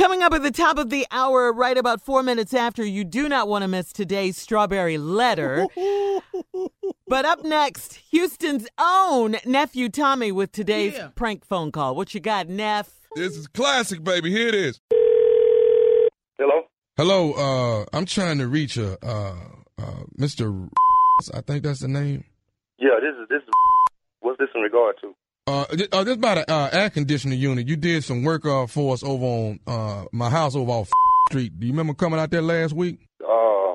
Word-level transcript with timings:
Coming 0.00 0.22
up 0.22 0.32
at 0.32 0.42
the 0.42 0.50
top 0.50 0.78
of 0.78 0.88
the 0.88 1.06
hour, 1.10 1.52
right 1.52 1.76
about 1.76 2.00
four 2.00 2.22
minutes 2.22 2.54
after, 2.54 2.82
you 2.82 3.04
do 3.04 3.28
not 3.28 3.48
want 3.48 3.64
to 3.64 3.68
miss 3.68 3.92
today's 3.92 4.38
strawberry 4.38 4.96
letter. 4.96 5.66
but 7.06 7.26
up 7.26 7.44
next, 7.44 7.96
Houston's 8.10 8.66
own 8.78 9.36
nephew 9.44 9.90
Tommy 9.90 10.32
with 10.32 10.52
today's 10.52 10.94
Yeah. 10.94 11.08
prank 11.14 11.44
phone 11.44 11.70
call. 11.70 11.94
What 11.94 12.14
you 12.14 12.20
got, 12.20 12.48
Neff? 12.48 12.90
This 13.14 13.36
is 13.36 13.46
classic, 13.46 14.02
baby. 14.02 14.30
Here 14.30 14.48
it 14.48 14.54
is. 14.54 14.80
Hello? 16.38 16.62
Hello, 16.96 17.32
uh, 17.34 17.84
I'm 17.94 18.06
trying 18.06 18.38
to 18.38 18.48
reach 18.48 18.78
a 18.78 18.96
uh, 19.06 19.34
uh, 19.76 20.04
Mr. 20.18 20.70
I 21.34 21.42
think 21.42 21.62
that's 21.62 21.80
the 21.80 21.88
name. 21.88 22.24
Yeah, 22.78 22.96
this 23.02 23.12
is 23.20 23.28
this 23.28 23.42
is 23.42 23.50
what's 24.20 24.38
this 24.38 24.48
in 24.54 24.62
regard 24.62 24.96
to? 25.02 25.14
Uh, 25.50 25.66
uh, 25.90 26.04
this 26.04 26.14
about 26.14 26.38
an 26.38 26.44
uh, 26.46 26.68
air 26.72 26.90
conditioner 26.90 27.34
unit. 27.34 27.66
You 27.66 27.74
did 27.74 28.04
some 28.04 28.22
work 28.22 28.46
uh, 28.46 28.68
for 28.68 28.94
us 28.94 29.02
over 29.02 29.24
on 29.24 29.58
uh, 29.66 30.04
my 30.12 30.30
house 30.30 30.54
over 30.54 30.70
off 30.70 30.90
Street. 31.28 31.58
Do 31.58 31.66
you 31.66 31.72
remember 31.72 31.92
coming 31.92 32.20
out 32.20 32.30
there 32.30 32.40
last 32.40 32.72
week? 32.72 33.00
Uh 33.20 33.74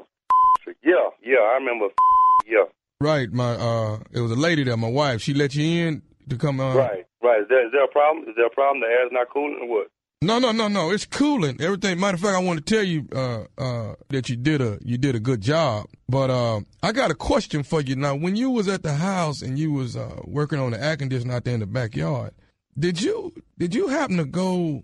yeah, 0.84 1.10
yeah, 1.22 1.40
I 1.40 1.58
remember 1.60 1.88
yeah. 2.48 2.64
Right, 3.02 3.30
my 3.30 3.56
uh, 3.56 4.00
it 4.14 4.22
was 4.22 4.32
a 4.32 4.36
lady 4.36 4.64
there, 4.64 4.78
my 4.78 4.88
wife. 4.90 5.22
She 5.22 5.34
let 5.34 5.54
you 5.54 5.88
in 5.88 6.02
to 6.30 6.38
come. 6.38 6.62
Uh, 6.62 6.76
Right, 6.76 7.06
right. 7.22 7.42
Is 7.42 7.48
there 7.50 7.66
is 7.66 7.72
there 7.74 7.84
a 7.84 7.90
problem? 7.90 8.30
Is 8.30 8.36
there 8.38 8.46
a 8.48 8.50
problem? 8.52 8.80
The 8.80 8.88
air's 8.88 9.12
not 9.12 9.28
cooling 9.34 9.60
or 9.62 9.68
what? 9.68 9.88
No, 10.26 10.40
no, 10.40 10.52
no, 10.52 10.68
no. 10.68 10.90
It's 10.90 11.06
cooling. 11.06 11.62
Everything. 11.62 12.00
Matter 12.00 12.16
of 12.16 12.22
fact, 12.22 12.36
I 12.36 12.40
want 12.40 12.66
to 12.66 12.76
tell 12.76 12.84
you 12.84 13.08
uh, 13.14 13.44
uh, 13.60 13.94
that 14.10 14.28
you 14.28 14.36
did 14.36 14.60
a 14.60 14.80
you 14.84 14.98
did 14.98 15.14
a 15.14 15.20
good 15.20 15.40
job. 15.40 15.86
But 16.10 16.32
uh, 16.32 16.62
I 16.82 16.94
got 16.94 17.12
a 17.12 17.16
question 17.16 17.62
for 17.62 17.80
you 17.80 17.96
now. 17.96 18.16
When 18.16 18.36
you 18.36 18.50
was 18.50 18.68
at 18.68 18.82
the 18.82 18.96
house 18.96 19.44
and 19.44 19.60
you 19.60 19.72
was 19.72 19.96
uh, 19.96 20.22
working 20.24 20.58
on 20.58 20.72
the 20.72 20.84
air 20.84 20.98
conditioner 20.98 21.36
out 21.36 21.44
there 21.44 21.54
in 21.54 21.60
the 21.60 21.68
backyard, 21.68 22.34
did 22.78 23.00
you 23.04 23.34
did 23.60 23.76
you 23.76 23.88
happen 23.90 24.18
to 24.18 24.26
go 24.26 24.82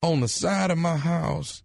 on 0.00 0.20
the 0.20 0.28
side 0.28 0.70
of 0.70 0.78
my 0.78 0.96
house 0.96 1.64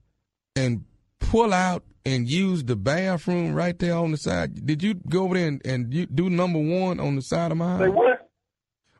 and 0.55 0.85
pull 1.19 1.53
out 1.53 1.83
and 2.05 2.27
use 2.27 2.63
the 2.63 2.75
bathroom 2.75 3.53
right 3.53 3.77
there 3.77 3.95
on 3.95 4.09
the 4.09 4.17
side? 4.17 4.65
Did 4.65 4.81
you 4.81 4.95
go 4.95 5.25
over 5.25 5.35
there 5.35 5.47
and, 5.47 5.61
and 5.63 5.93
you 5.93 6.07
do 6.07 6.31
number 6.31 6.57
one 6.59 6.99
on 6.99 7.15
the 7.15 7.21
side 7.21 7.51
of 7.51 7.59
my 7.59 7.73
house? 7.73 7.81
Say 7.81 7.89
what? 7.89 8.31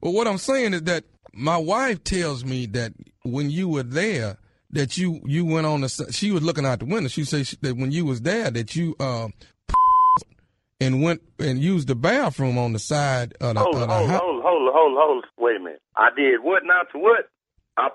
Well, 0.02 0.14
what 0.14 0.28
I'm 0.28 0.38
saying 0.38 0.76
is 0.76 0.84
that 0.84 1.04
my 1.34 1.58
wife 1.58 2.04
tells 2.04 2.46
me 2.46 2.68
that 2.68 2.94
when 3.24 3.50
you 3.50 3.68
were 3.70 3.84
there, 3.84 4.38
that 4.72 4.98
you 4.98 5.22
you 5.26 5.46
went 5.46 5.66
on 5.66 5.82
the. 5.82 5.90
She 6.12 6.32
was 6.32 6.44
looking 6.44 6.66
out 6.66 6.80
the 6.80 6.86
window. 6.86 7.10
She 7.10 7.24
says 7.24 7.56
that 7.62 7.76
when 7.78 7.92
you 7.92 8.06
was 8.06 8.22
there, 8.22 8.52
that 8.52 8.76
you 8.76 8.96
uh 9.00 9.30
and 10.82 11.02
went 11.02 11.22
and 11.40 11.60
used 11.60 11.88
the 11.88 11.96
bathroom 11.96 12.58
on 12.58 12.74
the 12.74 12.80
side 12.80 13.34
of 13.42 13.56
the, 13.56 13.62
Hold, 13.62 13.76
of 13.76 13.82
the 13.82 13.88
hold, 13.88 14.10
house. 14.10 14.22
hold, 14.22 14.44
hold, 14.44 14.74
hold, 14.74 14.98
hold. 14.98 15.26
Wait 15.38 15.58
a 15.58 15.60
minute. 15.60 15.82
I 15.98 16.10
did 16.16 16.42
what 16.44 16.64
not 16.66 16.88
to 16.94 17.00
what? 17.00 17.30
I 17.78 17.90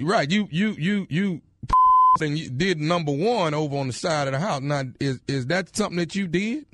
Right, 0.00 0.30
you 0.30 0.48
you 0.50 0.70
you 0.78 1.06
you 1.08 1.40
and 2.20 2.38
you 2.38 2.50
did 2.50 2.78
number 2.80 3.12
one 3.12 3.54
over 3.54 3.76
on 3.76 3.86
the 3.86 3.92
side 3.92 4.28
of 4.28 4.32
the 4.32 4.40
house. 4.40 4.60
Now, 4.62 4.82
is 5.00 5.20
is 5.28 5.46
that 5.46 5.74
something 5.76 5.98
that 5.98 6.14
you 6.14 6.26
did? 6.28 6.66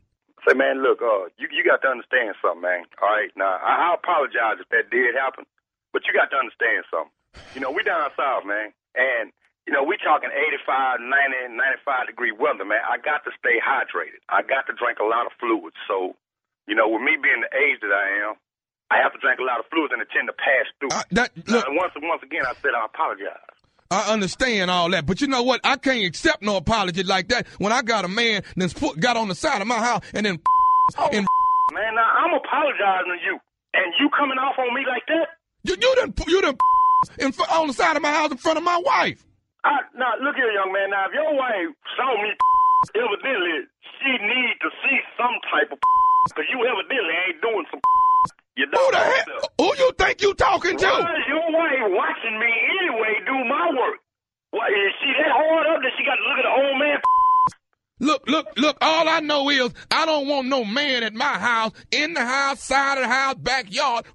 say, 0.47 0.55
man, 0.57 0.83
look, 0.83 1.03
uh, 1.03 1.29
you 1.39 1.49
you 1.53 1.63
got 1.65 1.83
to 1.83 1.89
understand 1.89 2.35
something, 2.41 2.63
man. 2.63 2.85
All 3.03 3.09
right, 3.09 3.31
now 3.37 3.59
I, 3.63 3.93
I 3.93 3.95
apologize 3.95 4.59
if 4.61 4.69
that 4.71 4.91
did 4.91 5.15
happen, 5.15 5.45
but 5.93 6.03
you 6.07 6.13
got 6.15 6.31
to 6.31 6.37
understand 6.41 6.85
something. 6.91 7.13
You 7.55 7.61
know, 7.61 7.71
we 7.71 7.83
down 7.83 8.11
south, 8.17 8.45
man, 8.45 8.73
and 8.95 9.33
you 9.67 9.73
know 9.73 9.85
we 9.85 9.97
talking 9.99 10.31
85, 10.31 11.01
90, 11.01 11.57
95 11.57 12.07
degree 12.07 12.33
weather, 12.33 12.65
man. 12.65 12.83
I 12.85 12.99
got 12.99 13.25
to 13.25 13.33
stay 13.39 13.59
hydrated. 13.61 14.23
I 14.29 14.43
got 14.43 14.67
to 14.69 14.75
drink 14.75 14.99
a 14.99 15.09
lot 15.09 15.27
of 15.27 15.33
fluids. 15.41 15.77
So, 15.87 16.15
you 16.67 16.75
know, 16.75 16.89
with 16.89 17.03
me 17.03 17.17
being 17.21 17.43
the 17.43 17.53
age 17.53 17.81
that 17.83 17.93
I 17.93 18.29
am, 18.29 18.37
I 18.91 19.03
have 19.03 19.13
to 19.13 19.21
drink 19.21 19.41
a 19.41 19.47
lot 19.47 19.61
of 19.61 19.67
fluids 19.71 19.93
and 19.93 20.01
it 20.01 20.09
tend 20.13 20.29
to 20.29 20.37
pass 20.37 20.67
through. 20.81 20.93
I, 20.93 21.03
that 21.19 21.31
look, 21.49 21.67
and 21.67 21.77
once 21.77 21.93
once 22.01 22.23
again, 22.23 22.45
I 22.47 22.55
said 22.61 22.73
I 22.77 22.87
apologize. 22.87 23.59
I 23.91 24.13
understand 24.13 24.71
all 24.71 24.91
that, 24.91 25.07
but 25.07 25.23
you 25.23 25.29
know 25.29 25.43
what? 25.43 25.61
I 25.65 25.77
can't 25.77 26.05
accept 26.05 26.43
no 26.43 26.57
apology 26.57 27.03
like 27.03 27.29
that 27.29 27.49
when 27.57 27.73
I 27.73 27.81
got 27.81 28.05
a 28.05 28.09
man 28.09 28.45
that's 28.55 28.75
put, 28.75 29.01
got 29.01 29.17
on 29.17 29.29
the 29.29 29.35
side 29.35 29.63
of 29.63 29.67
my 29.67 29.79
house 29.81 30.05
and 30.13 30.27
then 30.27 30.41
oh, 30.99 31.09
and 31.11 31.27
Man, 31.73 31.95
now 31.95 32.09
I'm 32.09 32.33
apologizing 32.33 33.13
to 33.13 33.21
you, 33.25 33.37
and 33.75 33.93
you 34.01 34.09
coming 34.17 34.39
off 34.39 34.57
on 34.59 34.73
me 34.73 34.85
like 34.89 35.05
that? 35.09 35.29
you 35.65 35.77
you 35.81 35.95
done 35.97 36.15
you 36.27 36.41
done 36.41 36.57
in 37.19 37.33
fr- 37.33 37.51
on 37.51 37.69
the 37.69 37.75
side 37.75 37.97
of 37.97 38.03
my 38.03 38.13
house 38.13 38.31
in 38.31 38.39
front 38.39 38.59
of 38.59 38.65
my 38.65 38.81
wife. 38.85 39.25
I, 39.65 39.83
now, 39.95 40.15
look 40.23 40.37
here, 40.37 40.51
young 40.53 40.73
man. 40.73 40.91
Now, 40.91 41.07
if 41.07 41.13
your 41.15 41.35
wife 41.35 41.75
saw 41.97 42.15
me, 42.23 42.31
evidently, 42.95 43.67
she 43.99 44.11
need 44.23 44.55
to 44.63 44.69
see 44.83 44.99
some 45.19 45.35
type 45.51 45.71
of 45.73 45.79
because 46.31 46.47
you 46.51 46.59
evidently 46.63 47.15
ain't 47.27 47.41
doing 47.43 47.67
some 47.71 47.81
you 48.57 48.67
Who 48.71 48.85
the 48.93 49.03
hell? 49.03 49.43
Who 49.59 49.69
you 49.79 49.91
think 49.99 50.23
you 50.23 50.35
talking 50.35 50.77
to? 50.77 50.87
Why 50.87 51.15
is 51.19 51.27
your 51.29 51.47
wife 51.51 51.85
watching 51.95 52.39
me 52.39 52.51
anyway 52.81 53.13
do 53.27 53.37
my 53.47 53.71
work? 53.75 53.99
Why, 54.51 54.67
is 54.69 54.93
she 55.03 55.13
that 55.13 55.31
hard 55.31 55.67
up 55.69 55.83
that 55.83 55.93
she 55.97 56.05
got 56.05 56.17
to 56.17 56.25
look 56.25 56.39
at 56.39 56.47
the 56.49 56.55
old 56.57 56.79
man? 56.79 56.99
Look, 58.01 58.29
look, 58.29 58.47
look. 58.57 58.79
All 58.81 59.09
I 59.09 59.21
know 59.21 59.51
is 59.51 59.75
I 59.91 60.07
don't 60.07 60.29
want 60.29 60.47
no 60.49 60.65
man 60.65 61.03
at 61.03 61.15
my 61.15 61.37
house, 61.39 61.73
in 61.91 62.15
the 62.15 62.25
house, 62.25 62.63
side 62.63 62.99
of 62.99 63.05
the 63.05 63.09
house, 63.09 63.35
backyard. 63.35 64.07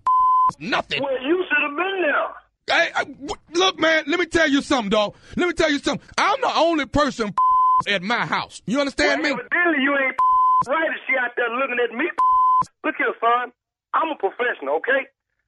Nothing. 0.59 1.03
Well, 1.03 1.21
you 1.21 1.43
should 1.47 1.69
have 1.69 1.75
been 1.75 2.01
there. 2.01 2.27
Hey, 2.69 2.89
I- 2.95 3.05
look, 3.53 3.79
man. 3.79 4.03
Let 4.07 4.19
me 4.19 4.25
tell 4.25 4.47
you 4.49 4.61
something, 4.61 4.89
dog. 4.89 5.15
Let 5.35 5.47
me 5.47 5.53
tell 5.53 5.71
you 5.71 5.79
something. 5.79 6.05
I'm 6.17 6.39
the 6.41 6.55
only 6.55 6.85
person 6.85 7.33
at 7.87 8.01
my 8.01 8.25
house. 8.25 8.61
You 8.65 8.79
understand 8.79 9.21
well, 9.21 9.35
me? 9.35 9.39
evidently, 9.41 9.83
you 9.83 9.91
ain't 9.97 10.15
right 10.67 10.87
if 10.89 10.99
she 11.07 11.13
out 11.19 11.31
there 11.35 11.49
looking 11.49 11.77
at 11.83 11.95
me. 11.95 12.05
Look 12.83 12.95
here, 12.97 13.13
son. 13.19 13.51
I'm 13.93 14.09
a 14.11 14.15
professional, 14.15 14.75
okay? 14.77 15.05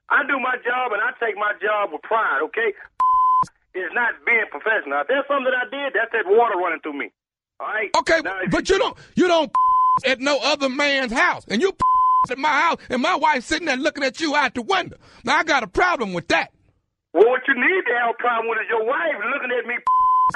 I 0.10 0.22
do 0.28 0.38
my 0.40 0.56
job 0.64 0.92
and 0.92 1.02
I 1.02 1.12
take 1.24 1.36
my 1.36 1.54
job 1.62 1.90
with 1.92 2.02
pride, 2.04 2.42
okay? 2.46 2.74
It's 3.74 3.94
not 3.96 4.14
being 4.26 4.44
professional. 4.52 5.02
If 5.02 5.08
there's 5.08 5.26
something 5.28 5.46
that 5.46 5.56
I 5.56 5.70
did, 5.70 5.94
that's 5.96 6.12
that 6.12 6.26
water 6.28 6.56
running 6.58 6.80
through 6.82 6.98
me. 7.00 7.12
All 7.60 7.68
right? 7.68 7.90
Okay, 7.98 8.22
Now, 8.24 8.40
but 8.52 8.70
you 8.70 8.78
don't 8.78 8.96
you 9.16 9.28
don't 9.28 9.52
at 10.06 10.20
no 10.20 10.38
other 10.44 10.70
man's 10.70 11.12
house, 11.12 11.44
and 11.50 11.62
you 11.62 11.74
at 12.30 12.38
my 12.38 12.50
house, 12.62 12.78
and 12.90 13.02
my 13.02 13.16
wife 13.16 13.44
sitting 13.44 13.66
there 13.66 13.78
looking 13.78 14.04
at 14.04 14.20
you 14.20 14.36
out 14.36 14.54
the 14.54 14.62
window. 14.62 14.98
Now 15.24 15.38
I 15.38 15.44
got 15.44 15.64
a 15.64 15.68
problem 15.68 16.14
with 16.14 16.28
that. 16.30 16.52
Well, 17.16 17.32
what 17.32 17.48
you 17.48 17.56
need 17.56 17.82
to 17.88 17.94
have 18.04 18.12
a 18.12 18.18
problem 18.20 18.52
with 18.52 18.60
is 18.60 18.68
your 18.68 18.84
wife 18.84 19.16
looking 19.32 19.56
at 19.56 19.66
me. 19.66 19.76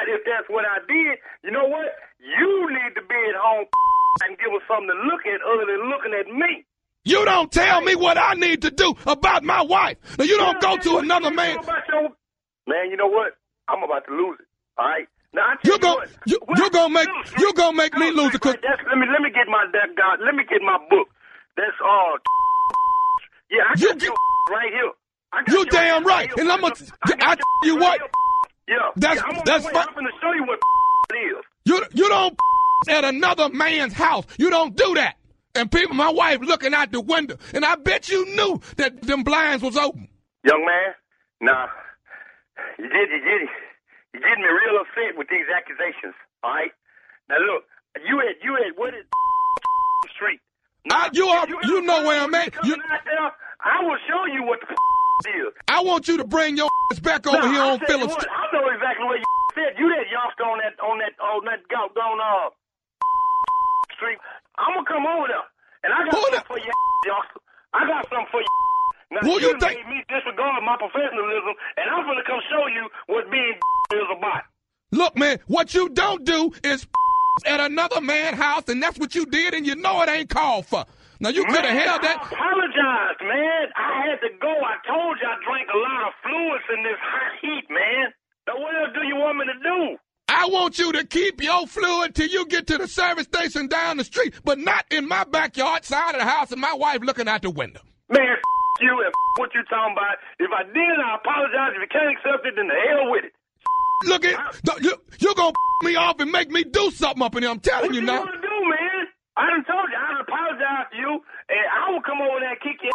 If 0.06 0.22
that's 0.23 0.45
what 0.53 0.63
I 0.69 0.78
did, 0.88 1.17
you 1.44 1.50
know 1.51 1.66
what? 1.66 1.90
You 2.22 2.69
need 2.69 2.94
to 2.94 3.01
be 3.01 3.19
at 3.29 3.35
home 3.35 3.66
and 4.23 4.38
give 4.38 4.53
us 4.53 4.62
something 4.69 4.85
to 4.88 4.97
look 5.09 5.25
at 5.25 5.41
other 5.41 5.66
than 5.66 5.90
looking 5.90 6.13
at 6.13 6.28
me. 6.29 6.63
You 7.03 7.25
don't 7.25 7.51
tell 7.51 7.81
me 7.81 7.95
what 7.95 8.16
I 8.17 8.35
need 8.35 8.62
to 8.63 8.72
do 8.72 8.94
about 9.07 9.44
my 9.44 9.62
wife. 9.63 9.97
Now 10.19 10.25
you 10.25 10.38
don't 10.38 10.62
go 10.62 10.78
to 10.78 10.97
another 11.00 11.31
man. 11.31 11.57
your- 11.90 12.13
Man, 12.69 12.91
you 12.91 12.97
know 12.97 13.07
what? 13.09 13.34
I'm 13.67 13.81
about 13.81 14.06
to 14.06 14.13
lose 14.13 14.38
it. 14.40 14.46
All 14.78 14.85
right. 14.88 15.07
Now 15.34 15.41
I 15.41 15.56
tell 15.57 15.66
You 15.66 15.73
you 15.73 15.79
gon- 15.79 15.97
what, 15.97 16.09
you- 16.28 16.41
you 16.56 16.69
gonna 16.69 16.94
make- 16.94 17.40
you 17.40 17.53
gonna 17.53 17.75
make 17.75 17.94
me 17.97 18.11
lose 18.11 18.35
it, 18.35 18.41
'cause- 18.41 18.56
let 18.61 18.97
me 18.97 19.07
let 19.09 19.22
me 19.25 19.31
get 19.34 19.47
my 19.50 19.66
that 19.73 19.90
God. 19.97 20.22
Let 20.22 20.35
me 20.35 20.44
get 20.46 20.61
my 20.61 20.78
book. 20.90 21.09
That's 21.57 21.75
all. 21.84 22.17
yeah, 23.50 23.63
I 23.67 23.73
You 23.75 23.88
got 23.90 23.97
get- 23.97 24.03
you 24.07 24.16
right 24.53 24.72
here. 24.72 24.91
You 25.47 25.59
you 25.59 25.66
damn 25.66 26.03
right. 26.06 26.31
And 26.38 26.51
I'ma- 26.51 26.72
I 27.03 27.35
tell 27.35 27.38
you 27.63 27.78
what. 27.78 28.00
Yeah, 28.67 28.75
That's- 28.95 29.17
yeah, 29.17 29.38
I'm 29.38 29.41
that's 29.45 29.66
fine. 29.66 29.88
I'm 29.88 29.94
going 29.94 30.06
to 30.06 30.12
show 30.22 30.31
you 30.34 30.44
what 30.45 30.59
it 31.12 31.17
is. 31.17 31.44
You 31.66 31.84
you 31.94 32.07
don't 32.09 32.38
at 32.90 33.03
another 33.03 33.50
man's 33.50 33.94
house. 33.94 34.25
You 34.38 34.50
don't 34.50 34.75
do 34.75 34.94
that. 34.95 35.16
And 35.56 35.72
people, 35.72 35.95
my 35.95 36.09
wife 36.09 36.40
looking 36.41 36.73
out 36.75 36.91
the 36.91 37.01
window, 37.01 37.35
and 37.53 37.66
I 37.66 37.75
bet 37.75 38.07
you 38.09 38.25
knew 38.35 38.62
that 38.78 39.01
them 39.01 39.23
blinds 39.23 39.63
was 39.63 39.75
open. 39.75 40.07
Young 40.44 40.63
man, 40.66 40.94
nah, 41.41 41.67
you 42.78 42.88
did, 42.88 43.09
you 43.09 43.19
did, 43.19 43.50
you 44.13 44.19
getting 44.22 44.44
me 44.44 44.47
real 44.50 44.79
upset 44.79 45.17
with 45.17 45.28
these 45.29 45.46
accusations. 45.53 46.13
All 46.44 46.51
right, 46.51 46.72
now 47.29 47.38
look, 47.40 47.63
you 48.07 48.19
at 48.22 48.38
you 48.44 48.56
at 48.57 48.78
what 48.78 48.94
is 48.94 49.06
street? 50.16 50.40
I- 50.91 51.09
you 51.13 51.25
are- 51.28 51.46
If 51.46 51.66
you 51.67 51.81
know 51.81 52.03
where 52.06 52.22
I'm 52.22 52.34
at. 52.35 52.53
You- 52.63 52.75
out 52.75 53.01
there, 53.06 53.31
I 53.61 53.84
will 53.84 53.97
show 54.07 54.25
you 54.31 54.44
what 54.44 54.59
the. 54.61 54.69
I 55.79 55.81
want 55.81 56.09
you 56.09 56.17
to 56.17 56.25
bring 56.28 56.57
your 56.57 56.67
ass 56.91 57.00
back 57.00 57.25
over 57.25 57.40
Now, 57.40 57.51
here 57.51 57.62
I 57.63 57.72
on 57.72 57.79
Phillips. 57.88 58.12
what. 58.12 58.28
I 58.28 58.44
know 58.51 58.67
exactly 58.67 59.06
what 59.07 59.16
you 59.16 59.31
said. 59.56 59.79
You 59.79 59.88
that 59.95 60.11
youngster 60.11 60.43
on 60.43 60.59
that 60.59 60.76
on 60.84 60.99
that 60.99 61.16
on 61.23 61.40
that 61.47 61.64
doggone 61.72 62.20
uh 62.20 62.52
street. 63.96 64.20
I'm 64.59 64.76
gonna 64.76 64.87
come 64.91 65.08
over 65.08 65.28
there, 65.31 65.47
and 65.87 65.93
I 65.96 66.03
got 66.03 66.11
Who 66.16 66.20
something 66.20 66.40
the- 66.43 66.52
for 66.52 66.59
you, 66.59 66.72
youngster. 67.08 67.40
I 67.72 67.87
got 67.87 68.03
something 68.11 68.28
for 68.28 68.41
you. 68.43 68.52
Now, 69.11 69.22
Who 69.23 69.40
you 69.40 69.55
think- 69.58 69.79
made 69.79 69.87
me 69.87 70.03
disregard 70.11 70.59
my 70.67 70.76
professionalism, 70.76 71.55
and 71.79 71.87
I'm 71.90 72.03
gonna 72.03 72.28
come 72.28 72.43
show 72.52 72.67
you 72.67 72.84
what 73.08 73.32
being 73.32 73.55
is 73.96 74.09
about. 74.20 74.43
Look, 74.91 75.16
man, 75.17 75.40
what 75.47 75.73
you 75.73 75.87
don't 75.87 76.25
do 76.25 76.52
is 76.61 76.85
at 77.46 77.61
another 77.61 78.02
man's 78.02 78.35
house, 78.37 78.67
and 78.67 78.84
that's 78.84 78.99
what 78.99 79.16
you 79.16 79.25
did, 79.25 79.53
and 79.53 79.66
you 79.66 79.75
know 79.75 80.02
it 80.02 80.09
ain't 80.09 80.29
called 80.29 80.66
for. 80.66 80.84
Now 81.22 81.29
you 81.29 81.43
could 81.46 81.64
have 81.66 81.78
held 81.84 82.02
that. 82.03 82.20
Man. 82.84 83.67
I 83.76 84.08
had 84.08 84.20
to 84.22 84.29
go. 84.41 84.49
I 84.49 84.76
told 84.87 85.17
you 85.22 85.28
I 85.28 85.35
drank 85.46 85.67
a 85.73 85.78
lot 85.78 86.08
of 86.08 86.14
fluids 86.23 86.64
in 86.76 86.84
this 86.84 86.99
hot 87.02 87.31
heat, 87.41 87.66
man. 87.70 88.14
Now, 88.47 88.59
what 88.59 88.76
else 88.76 88.93
do 88.93 89.05
you 89.08 89.16
want 89.16 89.37
me 89.37 89.46
to 89.46 89.59
do? 89.64 89.97
I 90.29 90.46
want 90.46 90.78
you 90.78 90.91
to 90.93 91.05
keep 91.05 91.41
your 91.41 91.66
fluid 91.67 92.14
till 92.16 92.28
you 92.29 92.46
get 92.46 92.67
to 92.67 92.78
the 92.78 92.87
service 92.87 93.26
station 93.26 93.67
down 93.67 93.97
the 93.97 94.03
street, 94.03 94.35
but 94.46 94.59
not 94.59 94.85
in 94.91 95.08
my 95.08 95.23
backyard 95.23 95.84
side 95.85 96.14
of 96.16 96.22
the 96.22 96.26
house 96.28 96.52
and 96.52 96.61
my 96.61 96.73
wife 96.73 96.99
looking 97.02 97.28
out 97.28 97.41
the 97.41 97.49
window. 97.49 97.81
Man, 98.09 98.37
you 98.79 98.91
and 99.03 99.14
what 99.37 99.49
you 99.55 99.64
talking 99.70 99.93
about. 99.93 100.17
If 100.40 100.52
I 100.53 100.64
did, 100.64 100.97
I 101.03 101.16
apologize. 101.17 101.73
If 101.75 101.82
you 101.82 101.87
can't 101.91 102.14
accept 102.16 102.46
it, 102.46 102.53
then 102.55 102.67
the 102.67 102.78
hell 102.87 103.09
with 103.11 103.25
it. 103.25 103.34
look 104.05 104.23
at 104.25 104.84
you. 104.84 104.93
You're 105.20 105.34
gonna 105.35 105.53
me 105.84 105.96
off 105.96 106.20
and 106.20 106.32
make 106.32 106.52
me 106.52 106.64
do 106.64 106.91
something 106.91 107.23
up 107.23 107.35
in 107.35 107.43
here. 107.43 107.52
I'm 107.52 107.59
telling 107.59 107.87
What 107.87 107.96
you 107.96 108.02
you 108.02 108.05
now. 108.08 108.20
want 108.20 108.32
to 108.35 108.41
do, 108.41 108.55
man? 108.70 109.08
I 109.37 109.47
done 109.49 109.64
told 109.66 109.87
you. 109.90 109.96
I 109.96 110.09
done 110.29 110.37
apologized 110.37 110.91
to 110.93 110.97
you, 110.97 111.11
and 111.49 111.64
I 111.73 111.91
will 111.91 112.02
come 112.05 112.22
over 112.22 112.40
there 112.40 112.53
and 112.53 112.61
kick 112.61 112.78
your 112.81 112.93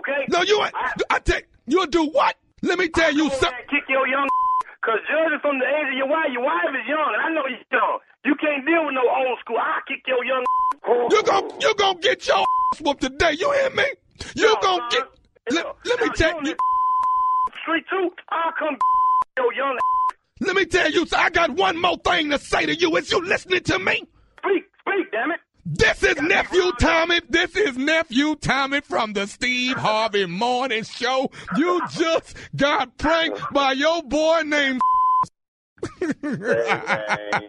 okay? 0.00 0.24
No, 0.28 0.42
you 0.42 0.56
ain't. 0.64 0.74
I, 0.74 1.16
I 1.16 1.18
take. 1.20 1.46
You'll 1.66 1.86
do 1.86 2.06
what? 2.08 2.36
Let 2.62 2.78
me 2.78 2.88
tell 2.88 3.12
you 3.12 3.28
come 3.28 3.36
over 3.36 3.36
something. 3.36 3.66
kick 3.70 3.84
your 3.88 4.06
young 4.08 4.28
Cause 4.82 4.98
judging 5.12 5.38
from 5.40 5.58
the 5.58 5.66
age 5.66 5.92
of 5.92 5.98
your 5.98 6.08
wife, 6.08 6.32
your 6.32 6.42
wife 6.42 6.72
is 6.72 6.88
young, 6.88 7.12
and 7.12 7.20
I 7.20 7.28
know 7.36 7.44
you're 7.46 7.60
young. 7.70 7.98
You 8.24 8.34
can't 8.40 8.64
deal 8.64 8.84
with 8.86 8.94
no 8.94 9.04
old 9.04 9.38
school. 9.40 9.58
I'll 9.60 9.82
kick 9.86 10.00
your 10.08 10.24
young 10.24 10.44
You 11.10 11.22
gon' 11.22 11.50
you 11.60 11.74
gonna 11.76 11.98
get 12.00 12.26
your 12.26 12.44
whooped 12.80 13.02
today. 13.02 13.32
You 13.38 13.52
hear 13.52 13.70
me? 13.70 13.84
You 14.36 14.46
No, 14.48 14.56
gonna 14.62 14.88
get. 14.90 15.04
Let, 15.52 15.64
No, 15.64 15.72
let 15.84 16.00
me 16.00 16.06
no, 16.06 16.12
tell 16.14 16.42
you 16.42 16.48
you. 16.50 16.56
Street 17.62 17.84
too. 17.90 18.10
I'll 18.30 18.52
come 18.58 18.76
your 19.36 19.52
young 19.52 19.76
Let 20.40 20.56
me 20.56 20.64
tell 20.64 20.90
you. 20.90 21.06
I 21.14 21.28
got 21.28 21.50
one 21.50 21.78
more 21.80 21.98
thing 21.98 22.30
to 22.30 22.38
say 22.38 22.64
to 22.64 22.74
you. 22.74 22.96
Is 22.96 23.12
you 23.12 23.22
listening 23.22 23.62
to 23.64 23.78
me? 23.78 24.02
Speak, 24.40 24.64
speak, 24.80 25.10
damn 25.12 25.30
it. 25.32 25.40
This 25.66 25.99
is 26.10 26.22
nephew 26.22 26.72
Tommy. 26.78 27.20
This 27.28 27.54
is 27.56 27.76
nephew 27.76 28.34
Tommy 28.36 28.80
from 28.80 29.12
the 29.12 29.26
Steve 29.26 29.76
Harvey 29.76 30.26
Morning 30.26 30.82
Show. 30.82 31.30
You 31.56 31.80
just 31.90 32.36
got 32.56 32.96
pranked 32.98 33.40
by 33.52 33.72
your 33.72 34.02
boy 34.02 34.42
named. 34.44 34.80
Hey, 36.00 36.12
man, 36.22 37.48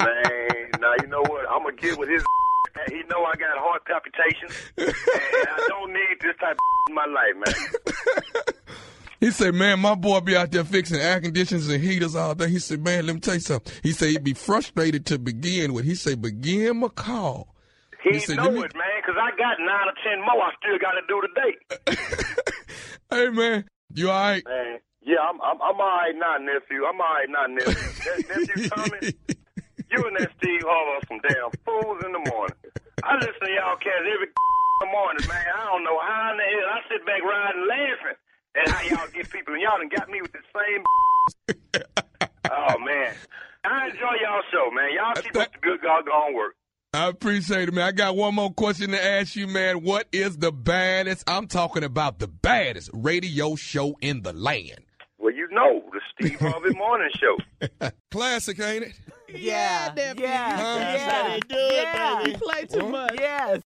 man. 0.00 0.70
Now 0.80 0.94
you 1.00 1.06
know 1.08 1.22
what? 1.22 1.48
I'm 1.50 1.62
gonna 1.62 1.76
get 1.76 1.98
with 1.98 2.08
his. 2.08 2.22
He 2.88 3.02
know 3.08 3.24
I 3.24 3.34
got 3.36 3.56
heart 3.56 3.84
palpitations, 3.86 4.52
and 4.76 4.94
I 5.48 5.66
don't 5.68 5.92
need 5.92 6.16
this 6.20 6.36
type 6.40 6.52
of 6.52 6.58
in 6.88 6.94
my 6.94 7.06
life, 7.06 7.34
man. 7.46 7.54
He 9.20 9.30
said, 9.30 9.54
man, 9.54 9.80
my 9.80 9.94
boy 9.94 10.20
be 10.20 10.36
out 10.36 10.50
there 10.50 10.64
fixing 10.64 11.00
air 11.00 11.20
conditioners 11.20 11.68
and 11.68 11.82
heaters 11.82 12.14
all 12.14 12.34
day. 12.34 12.50
He 12.50 12.58
said, 12.58 12.84
man, 12.84 13.06
let 13.06 13.14
me 13.14 13.20
tell 13.20 13.34
you 13.34 13.40
something. 13.40 13.72
He 13.82 13.92
said 13.92 14.10
he'd 14.10 14.24
be 14.24 14.34
frustrated 14.34 15.06
to 15.06 15.18
begin 15.18 15.72
with. 15.72 15.86
He 15.86 15.94
said, 15.94 16.20
begin 16.20 16.80
give 16.80 16.82
a 16.82 16.90
call. 16.90 17.53
He, 18.04 18.20
said, 18.20 18.36
know 18.36 18.50
me- 18.50 18.64
it, 18.64 18.74
man, 18.76 19.00
because 19.00 19.16
I 19.16 19.30
got 19.36 19.56
nine 19.58 19.88
or 19.88 19.96
ten 20.04 20.20
more 20.20 20.44
I 20.44 20.52
still 20.60 20.78
got 20.78 20.92
to 20.92 21.02
do 21.08 21.20
today. 21.24 21.52
Hey, 23.14 23.28
man, 23.28 23.64
you 23.94 24.10
all 24.10 24.18
right? 24.18 24.42
Man, 24.42 24.78
yeah, 25.02 25.22
I'm 25.22 25.38
I'm, 25.40 25.60
I'm 25.62 25.78
all 25.78 25.98
right 26.02 26.16
now, 26.18 26.34
nephew. 26.40 26.82
I'm 26.82 26.98
all 26.98 27.14
right 27.14 27.30
now, 27.30 27.46
nephew. 27.46 28.26
Nephew 28.26 28.68
Tommy, 28.74 29.14
you 29.92 30.02
and 30.02 30.16
that 30.18 30.34
Steve 30.40 30.66
Harvey 30.66 30.98
are 30.98 31.06
some 31.06 31.20
damn 31.22 31.52
fools 31.62 32.02
in 32.02 32.10
the 32.10 32.24
morning. 32.26 32.58
I 33.04 33.14
listen 33.22 33.38
to 33.38 33.52
y'all 33.54 33.78
cats 33.78 34.02
every 34.02 34.34
morning, 34.90 35.22
man. 35.28 35.46
I 35.46 35.62
don't 35.70 35.84
know 35.84 35.94
how 36.02 36.32
in 36.34 36.42
the 36.42 36.46
hell 36.58 36.68
I 36.74 36.78
sit 36.90 37.06
back 37.06 37.22
riding 37.22 37.68
laughing 37.70 38.18
at 38.58 38.66
how 38.66 38.82
y'all 38.82 39.12
get 39.14 39.30
people, 39.30 39.54
and 39.54 39.62
y'all 39.62 39.78
done 39.78 39.94
got 39.94 40.10
me 40.10 40.18
with 40.18 40.32
the 40.34 40.42
same. 40.50 40.82
oh 42.50 42.78
man, 42.82 43.14
I 43.62 43.94
enjoy 43.94 44.18
y'all 44.26 44.42
show, 44.50 44.74
man. 44.74 44.90
Y'all 44.90 45.14
keep 45.22 45.36
up 45.36 45.52
the 45.52 45.60
good 45.62 45.82
doggone 45.86 46.34
work. 46.34 46.56
I 46.94 47.08
appreciate 47.08 47.68
it, 47.68 47.74
man. 47.74 47.84
I 47.88 47.92
got 47.92 48.16
one 48.16 48.34
more 48.36 48.52
question 48.52 48.90
to 48.92 49.04
ask 49.04 49.34
you, 49.34 49.48
man. 49.48 49.82
What 49.82 50.06
is 50.12 50.38
the 50.38 50.52
baddest? 50.52 51.24
I'm 51.28 51.48
talking 51.48 51.82
about 51.82 52.20
the 52.20 52.28
baddest 52.28 52.88
radio 52.92 53.56
show 53.56 53.96
in 54.00 54.22
the 54.22 54.32
land. 54.32 54.78
Well, 55.18 55.32
you 55.34 55.48
know 55.50 55.82
the 55.92 56.00
Steve 56.14 56.38
Harvey 56.38 56.72
Morning 56.76 57.10
Show. 57.18 57.90
Classic, 58.10 58.60
ain't 58.60 58.84
it? 58.84 58.92
Yeah, 59.28 59.86
yeah, 59.86 59.92
nephew. 59.96 60.22
yeah, 60.24 60.56
That's 60.56 61.12
how 61.12 61.28
they 61.28 61.40
do 61.40 61.56
it, 61.56 61.72
yeah. 61.82 62.22
baby. 62.22 62.38
Play 62.38 62.66
too 62.66 62.88
much. 62.88 63.14
Yes. 63.18 63.60